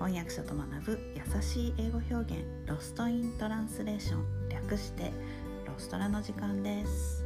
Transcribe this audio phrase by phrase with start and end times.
[0.00, 5.12] 翻訳者と学ぶ優しい英語表現ロストイントランスレーション略して
[5.66, 7.22] ロストラの時間です。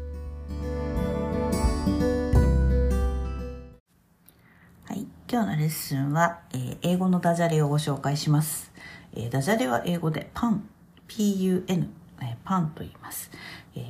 [4.86, 8.72] はい今日のレッスンは、えー英語のダジャレをご紹介します、
[9.12, 10.68] えーダジャレは英語でパン
[11.06, 11.90] P-U-N、
[12.22, 13.30] えーパンと言います、
[13.76, 13.82] えー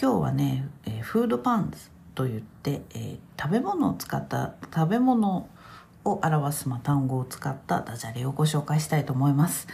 [0.00, 5.50] 今日はね、えーフードパンズと言って、えー食べ物を使った食べ物
[6.06, 9.68] を表す、ま、単語を使ったダジャレをご紹介したいと思います、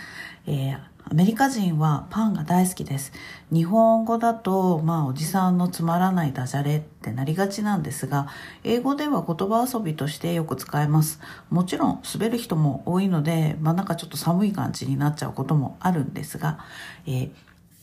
[0.46, 3.12] えーアメリカ人はパンが大好きです。
[3.52, 8.28] 日本語だとまあおじさんのつまらないダジャレってなりがちなんですが
[8.62, 11.20] 英語では言葉遊びとしてよく使えます。
[11.50, 16.60] もちろん滑る人も多いのでまあなんかちょっと寒い感じになっちゃうこともあるんですが、
[17.06, 17.30] えー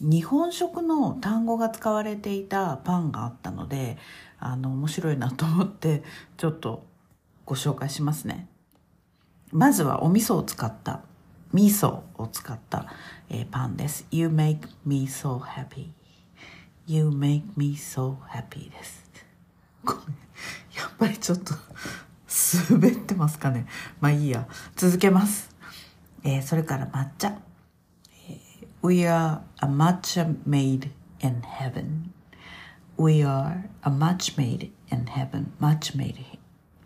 [0.02, 3.97] 日本食の単語が使われていたパンがあったので
[4.39, 6.03] あの面白いなと思って
[6.38, 6.86] ちょっと
[7.50, 8.47] ご紹介しますね
[9.52, 11.02] まずはお味噌を使った
[11.52, 12.86] 味噌を使った、
[13.28, 15.88] えーパンです You make me so happy
[16.86, 19.09] You make me so happy です
[19.83, 21.55] これやっぱりちょっと
[22.70, 23.66] 滑ってますかね
[24.00, 25.50] まあいいや続けます、
[26.23, 27.33] えーそれから抹茶
[28.83, 32.14] We are a match made in heaven.
[32.95, 35.52] We are a match made in heaven.
[35.59, 36.23] Match made,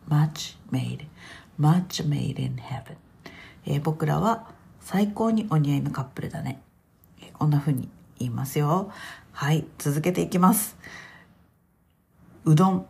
[0.10, 1.06] match made,
[1.60, 2.96] match made in heaven.
[3.66, 4.52] えー僕らは
[4.82, 6.62] 最高にお似合いのカップルだね。
[7.22, 8.92] えーこんな風に言いますよ。
[9.32, 10.78] はい、続けていきます。
[12.46, 12.86] うどん。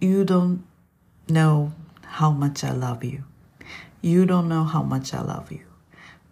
[0.00, 0.60] You don't
[1.28, 1.70] know
[2.02, 3.24] how much I love you.
[4.02, 5.62] You don't know how much I love you.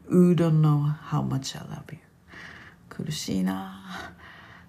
[0.08, 1.98] You don't know how much I love you.
[2.88, 4.14] 苦しいな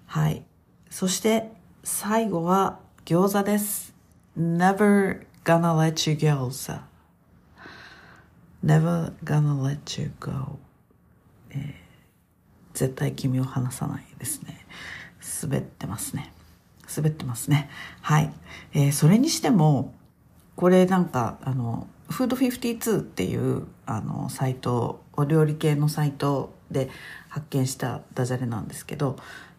[0.06, 0.44] はい。
[0.90, 1.52] そして
[1.84, 3.94] 最後は餃子です。
[4.38, 6.86] Never gonna let you go, さ。
[8.64, 10.58] Never gonna let you go.
[11.50, 11.88] えー
[12.74, 14.64] 絶対君を離さないですね。
[15.42, 16.32] 滑ってますね。
[16.96, 17.68] 滑ってますね。
[18.00, 18.32] はい。
[18.74, 19.92] えーそれにしても、
[20.54, 26.88] これなんかあのフード52っていうあのサイトお料理系のサイトで
[27.28, 29.16] 発見したダジャレなんですけど、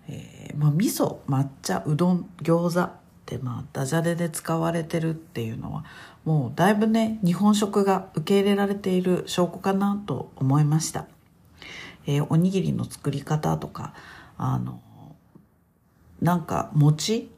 [0.07, 2.98] えーまあ、味噌抹茶うどん餃子
[3.37, 5.85] まあダジャレで使われてるっていうのは
[6.25, 11.05] もうだいぶね日本食が受け入れられている証拠かなと思いました、
[12.07, 13.93] えーおにぎりの作り方とか
[14.37, 14.81] あの
[16.21, 17.29] なんか餅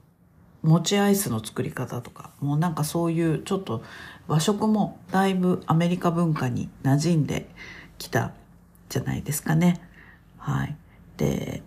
[0.63, 3.83] 餅アイスの作り方とかもうなんかそういうちょっと
[4.27, 7.47] 和食もだいぶアメリカ文化に馴染んで
[7.97, 8.31] きた
[8.89, 9.81] じゃないですかね。
[10.37, 10.75] はい。
[11.17, 11.63] で、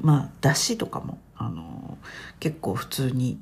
[0.00, 1.98] まあ、だしとかも、あの、
[2.40, 3.40] 結構普通に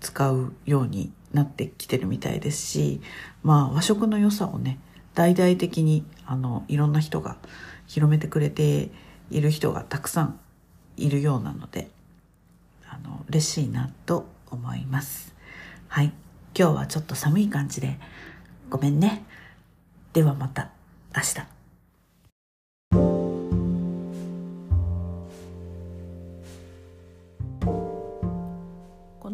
[0.00, 3.00] 使うようになってきてるみたいですし、
[3.42, 4.78] まあ、和食の良さをね、
[5.14, 7.36] 大々的に、あの、いろんな人が
[7.86, 8.90] 広めてくれて
[9.30, 10.40] いる人がたくさん
[10.96, 11.90] いるようなので、
[12.88, 15.34] あの嬉しいなと思います。
[15.88, 16.12] はい。
[16.58, 17.98] 今日はちょっと寒い感じで
[18.70, 19.24] ごめんね。
[20.12, 20.70] ではまた
[21.14, 21.57] 明日。